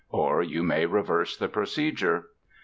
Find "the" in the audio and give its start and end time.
1.37-1.47